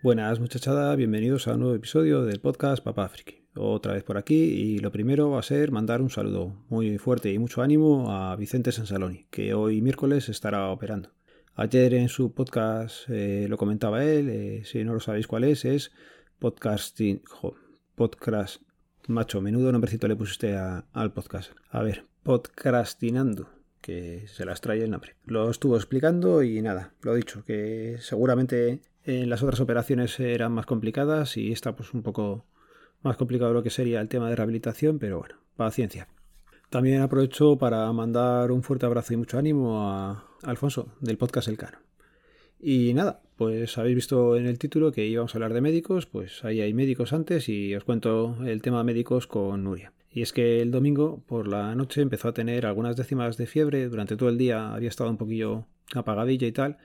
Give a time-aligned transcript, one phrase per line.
[0.00, 3.42] Buenas muchachada, bienvenidos a un nuevo episodio del podcast Papá Friki.
[3.56, 7.32] Otra vez por aquí y lo primero va a ser mandar un saludo muy fuerte
[7.32, 11.10] y mucho ánimo a Vicente Sansaloni, que hoy miércoles estará operando.
[11.56, 15.64] Ayer en su podcast eh, lo comentaba él, eh, si no lo sabéis cuál es,
[15.64, 15.90] es
[16.38, 17.20] podcasting,
[17.96, 18.62] podcast,
[19.08, 21.50] macho, menudo nombrecito le pusiste al podcast.
[21.70, 23.48] A ver, podcastinando
[23.80, 25.16] que se las trae el nombre.
[25.24, 30.66] Lo estuvo explicando y nada, lo dicho, que seguramente en las otras operaciones eran más
[30.66, 32.44] complicadas y esta pues un poco
[33.00, 36.08] más complicado lo que sería el tema de rehabilitación, pero bueno, paciencia.
[36.68, 41.56] También aprovecho para mandar un fuerte abrazo y mucho ánimo a Alfonso del podcast El
[41.56, 41.78] Cano.
[42.60, 46.44] Y nada, pues habéis visto en el título que íbamos a hablar de médicos, pues
[46.44, 49.94] ahí hay médicos antes y os cuento el tema médicos con Nuria.
[50.10, 53.88] Y es que el domingo por la noche empezó a tener algunas décimas de fiebre,
[53.88, 56.76] durante todo el día había estado un poquillo apagadilla y tal,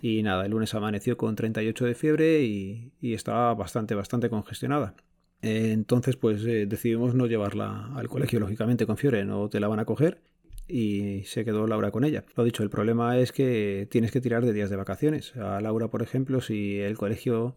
[0.00, 4.94] y nada, el lunes amaneció con 38 de fiebre y, estaba bastante, bastante congestionada.
[5.42, 9.80] entonces, pues eh, decidimos no llevarla al colegio, lógicamente, con fiebre, no te la van
[9.80, 10.20] a coger.
[10.68, 12.24] Y se quedó Laura con ella.
[12.36, 15.34] Lo dicho, el problema es que tienes que tirar de días de vacaciones.
[15.36, 17.56] A Laura, por ejemplo, si el colegio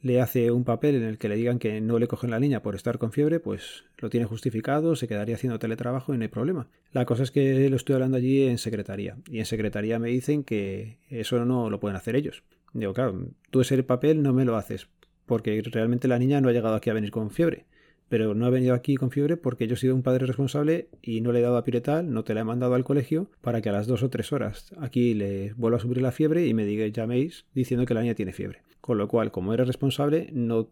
[0.00, 2.62] le hace un papel en el que le digan que no le cogen la niña
[2.62, 6.28] por estar con fiebre, pues lo tiene justificado, se quedaría haciendo teletrabajo y no hay
[6.28, 6.68] problema.
[6.92, 10.44] La cosa es que lo estoy hablando allí en secretaría y en secretaría me dicen
[10.44, 12.44] que eso no lo pueden hacer ellos.
[12.72, 14.88] Digo, claro, tú ese papel no me lo haces
[15.26, 17.66] porque realmente la niña no ha llegado aquí a venir con fiebre.
[18.08, 21.20] Pero no ha venido aquí con fiebre porque yo he sido un padre responsable y
[21.20, 23.68] no le he dado a piretal, no te la he mandado al colegio para que
[23.68, 26.64] a las dos o tres horas aquí le vuelva a subir la fiebre y me
[26.64, 28.62] diga, llaméis diciendo que la niña tiene fiebre.
[28.80, 30.70] Con lo cual, como eres responsable, no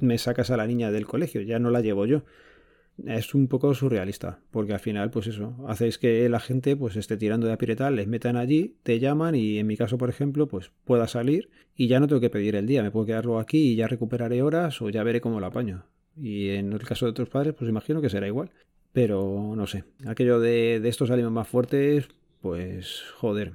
[0.00, 2.24] me sacas a la niña del colegio, ya no la llevo yo.
[3.06, 7.16] Es un poco surrealista, porque al final, pues eso, hacéis que la gente pues esté
[7.16, 10.72] tirando de apiretal, les metan allí, te llaman y en mi caso, por ejemplo, pues
[10.84, 13.76] pueda salir y ya no tengo que pedir el día, me puedo quedarlo aquí y
[13.76, 15.86] ya recuperaré horas o ya veré cómo lo apaño.
[16.16, 18.50] Y en el caso de otros padres, pues imagino que será igual.
[18.92, 22.08] Pero no sé, aquello de, de estos ánimos más fuertes,
[22.40, 23.54] pues joder,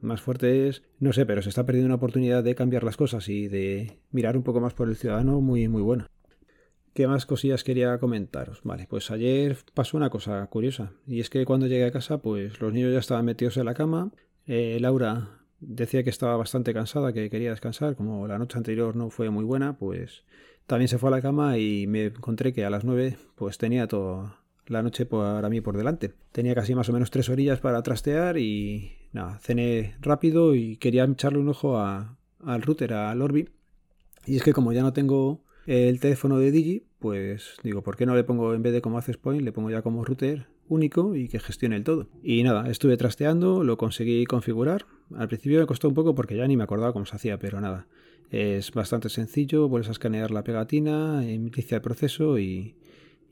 [0.00, 3.48] más fuertes, no sé, pero se está perdiendo una oportunidad de cambiar las cosas y
[3.48, 6.08] de mirar un poco más por el ciudadano muy, muy buena.
[6.92, 8.60] ¿Qué más cosillas quería comentaros?
[8.62, 12.60] Vale, pues ayer pasó una cosa curiosa, y es que cuando llegué a casa, pues
[12.60, 14.12] los niños ya estaban metidos en la cama,
[14.46, 19.10] eh, Laura decía que estaba bastante cansada, que quería descansar, como la noche anterior no
[19.10, 20.24] fue muy buena, pues
[20.66, 23.86] también se fue a la cama y me encontré que a las nueve pues tenía
[23.86, 26.12] toda la noche para mí por delante.
[26.32, 31.04] Tenía casi más o menos tres orillas para trastear y nada, cené rápido y quería
[31.04, 33.48] echarle un ojo al router, al Orbi.
[34.26, 38.06] Y es que como ya no tengo el teléfono de Digi, pues digo, ¿por qué
[38.06, 41.14] no le pongo en vez de como Access Point, le pongo ya como router único
[41.14, 42.08] y que gestione el todo?
[42.22, 44.86] Y nada, estuve trasteando, lo conseguí configurar.
[45.14, 47.60] Al principio me costó un poco porque ya ni me acordaba cómo se hacía, pero
[47.60, 47.86] nada.
[48.30, 52.76] Es bastante sencillo, vuelves a escanear la pegatina, inicia el proceso y,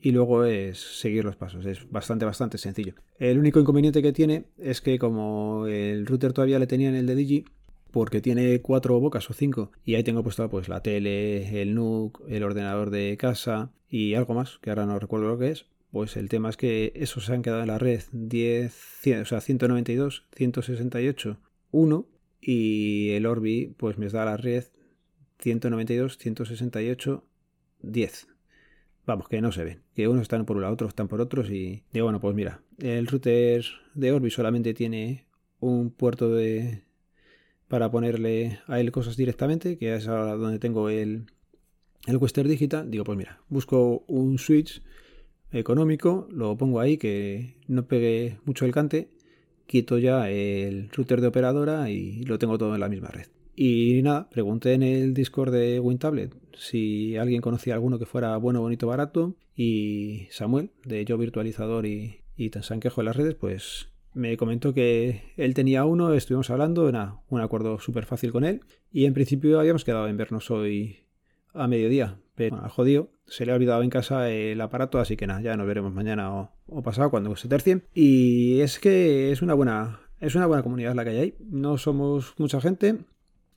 [0.01, 1.65] y luego es seguir los pasos.
[1.65, 2.93] Es bastante, bastante sencillo.
[3.17, 7.05] El único inconveniente que tiene es que como el router todavía le tenía en el
[7.05, 7.45] de Digi,
[7.91, 12.21] porque tiene cuatro bocas o cinco, y ahí tengo puesto pues la tele, el NUC,
[12.27, 16.17] el ordenador de casa y algo más, que ahora no recuerdo lo que es, pues
[16.17, 19.41] el tema es que esos se han quedado en la red 10, 100, o sea,
[19.41, 21.37] 192, 168,
[21.69, 22.07] 1
[22.41, 24.65] y el Orbi pues me da la red
[25.43, 27.23] 192, 168,
[27.81, 28.27] 10
[29.05, 29.81] vamos, que no se ven.
[29.95, 32.61] Que unos están por un lado, otros están por otros y digo, bueno, pues mira,
[32.79, 35.25] el router de Orbi solamente tiene
[35.59, 36.83] un puerto de
[37.67, 41.25] para ponerle a él cosas directamente, que es ahora donde tengo el,
[42.05, 42.91] el Western Digital.
[42.91, 44.83] Digo, pues mira, busco un switch
[45.51, 49.09] económico, lo pongo ahí que no pegue mucho el cante,
[49.65, 53.27] quito ya el router de operadora y lo tengo todo en la misma red.
[53.55, 58.61] Y nada, pregunté en el Discord de WinTablet si alguien conocía alguno que fuera bueno,
[58.61, 59.35] bonito, barato.
[59.55, 65.33] Y Samuel, de Yo Virtualizador y, y Sanquejo de las redes, pues me comentó que
[65.37, 68.61] él tenía uno, estuvimos hablando, era un acuerdo súper fácil con él.
[68.91, 70.99] Y en principio habíamos quedado en vernos hoy
[71.53, 72.19] a mediodía.
[72.35, 75.55] Pero a jodido, se le ha olvidado en casa el aparato, así que nada, ya
[75.55, 77.83] nos veremos mañana o, o pasado cuando se tercien.
[77.93, 79.99] Y es que es una buena.
[80.19, 81.35] Es una buena comunidad la que hay ahí.
[81.41, 82.99] No somos mucha gente,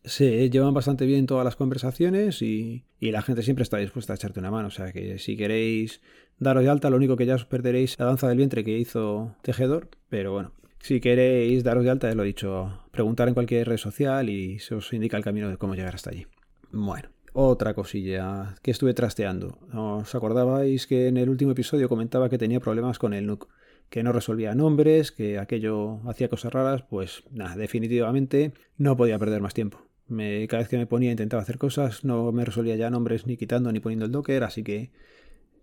[0.06, 4.40] se llevan bastante bien todas las conversaciones y, la gente siempre está dispuesta a echarte
[4.40, 4.68] una mano.
[4.68, 6.00] O sea que si queréis
[6.38, 9.34] daros de alta, lo único que ya os perderéis la danza del vientre que hizo
[9.42, 9.90] Tejedor.
[10.08, 13.76] Pero bueno, si queréis daros de alta, ya lo he dicho, preguntar en cualquier red
[13.76, 16.26] social y se os indica el camino de cómo llegar hasta allí.
[16.70, 19.58] Bueno, otra cosilla que estuve trasteando.
[19.74, 23.48] ¿Os acordabais que en el último episodio comentaba que tenía problemas con el NUC?
[23.90, 29.40] que no resolvía nombres, que aquello hacía cosas raras, pues nada, definitivamente no podía perder
[29.40, 29.85] más tiempo.
[30.08, 33.72] Cada vez que me ponía intentaba hacer cosas, no me resolvía ya nombres ni quitando
[33.72, 34.90] ni poniendo el Docker, así que,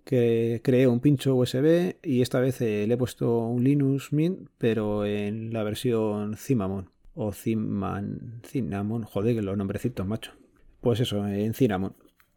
[0.04, 4.50] que creé un pincho USB y esta vez eh, le he puesto un Linux Mint,
[4.58, 10.34] pero en la versión Cinnamon o Cinnamon, Cinnamon, joder, que los nombrecitos, macho.
[10.82, 11.96] Pues eso, en Cinnamon.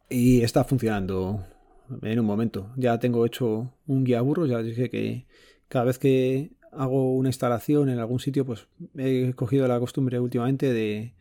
[0.09, 1.45] Y está funcionando
[2.01, 2.71] en un momento.
[2.77, 5.25] Ya tengo hecho un guía burro, ya dije que
[5.67, 10.71] cada vez que hago una instalación en algún sitio, pues he cogido la costumbre últimamente
[10.71, 11.13] de,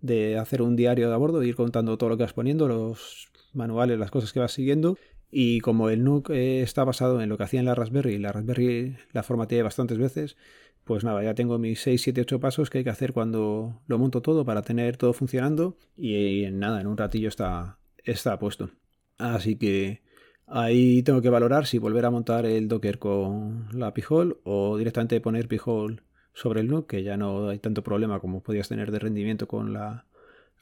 [0.00, 2.68] de hacer un diario de a bordo, de ir contando todo lo que vas poniendo,
[2.68, 4.96] los manuales, las cosas que vas siguiendo.
[5.30, 8.32] Y como el NUC está basado en lo que hacía en la Raspberry, y la
[8.32, 10.36] Raspberry la formateé bastantes veces,
[10.84, 13.98] pues nada, ya tengo mis 6, 7, 8 pasos que hay que hacer cuando lo
[13.98, 15.76] monto todo para tener todo funcionando.
[15.96, 18.70] Y, en nada, en un ratillo está, está puesto.
[19.18, 20.00] Así que
[20.46, 25.20] ahí tengo que valorar si volver a montar el Docker con la Pijol o directamente
[25.20, 26.02] poner Pijol
[26.38, 29.72] sobre el NUC, que ya no hay tanto problema como podías tener de rendimiento con
[29.72, 30.06] la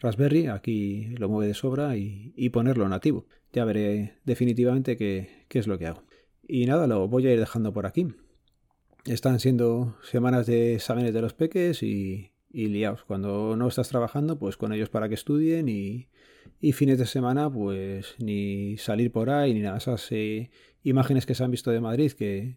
[0.01, 0.47] Raspberry.
[0.47, 3.27] Aquí lo mueve de sobra y, ponerlo nativo.
[3.53, 6.03] Ya veré definitivamente qué, qué es lo que hago.
[6.49, 8.09] Y nada, lo voy a ir dejando por aquí.
[9.05, 12.85] Están siendo semanas de exámenes de los peques y, y.
[13.07, 16.09] Cuando no estás trabajando, pues con ellos para que estudien y,
[16.59, 19.77] y fines de semana, pues ni salir por ahí ni nada.
[19.77, 20.51] Esas eh,
[20.85, 22.57] imágenes que se han visto de Madrid que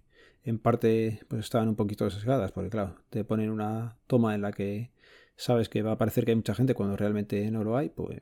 [0.50, 4.51] en parte pues estaban un poquito sesgadas, porque claro, te ponen una toma en la
[4.51, 4.92] que
[5.36, 8.22] sabes que va a parecer que hay mucha gente cuando realmente no lo hay, pues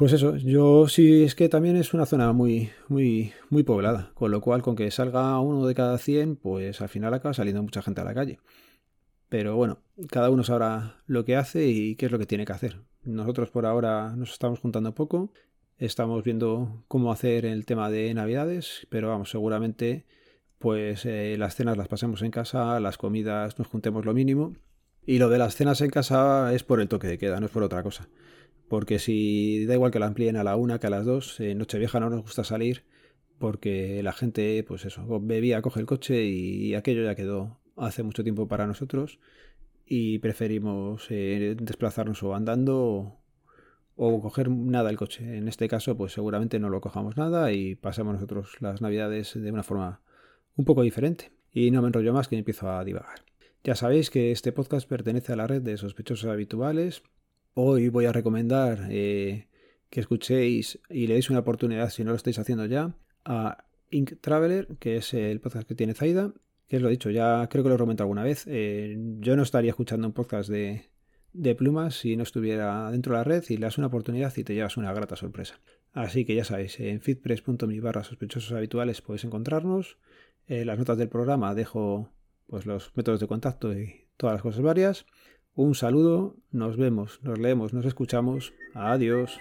[0.00, 4.30] pues eso, yo sí es que también es una zona muy, muy, muy poblada, con
[4.30, 7.82] lo cual con que salga uno de cada 100, pues al final acaba saliendo mucha
[7.82, 8.40] gente a la calle.
[9.28, 12.52] Pero bueno, cada uno sabrá lo que hace y qué es lo que tiene que
[12.54, 12.80] hacer.
[13.04, 15.34] Nosotros por ahora nos estamos juntando poco,
[15.76, 20.06] estamos viendo cómo hacer el tema de Navidades, pero vamos, seguramente
[20.60, 24.54] pues eh, las cenas las pasemos en casa, las comidas nos juntemos lo mínimo.
[25.04, 27.52] Y lo de las cenas en casa es por el toque de queda, no es
[27.52, 28.08] por otra cosa
[28.70, 31.58] porque si da igual que la amplíen a la una que a las dos, en
[31.58, 32.84] Nochevieja no nos gusta salir
[33.40, 38.22] porque la gente, pues eso, bebía, coge el coche y aquello ya quedó hace mucho
[38.22, 39.18] tiempo para nosotros
[39.86, 43.18] y preferimos eh, desplazarnos o andando
[43.96, 45.36] o, coger nada el coche.
[45.36, 49.50] En este caso, pues seguramente no lo cojamos nada y pasamos nosotros las navidades de
[49.50, 50.00] una forma
[50.60, 51.32] un poco diferente.
[51.52, 53.24] Y no me enrollo más que empiezo a divagar.
[53.64, 57.02] Ya sabéis que este podcast pertenece a la red de sospechosos habituales
[57.54, 59.48] Hoy voy a recomendar eh,
[59.90, 64.14] que escuchéis y le deis una oportunidad, si no lo estáis haciendo ya, a Ink
[64.20, 66.32] Traveler, que es el podcast que tiene Zaida.
[66.68, 68.44] Que os lo he dicho, ya creo que lo he comentado alguna vez.
[68.46, 70.88] Eh, yo no estaría escuchando un podcast de,
[71.56, 74.54] plumas si no estuviera dentro de la red y le das una oportunidad y te
[74.54, 75.60] llevas una grata sorpresa.
[75.92, 79.98] Así que ya sabéis, en feedpress.me barra sospechosos habituales podéis encontrarnos.
[80.50, 82.10] En las notas del programa dejo
[82.48, 85.06] pues, los métodos de contacto y todas las cosas varias.
[85.54, 88.52] Un saludo, nos vemos, nos leemos, nos escuchamos.
[88.74, 89.38] Adiós.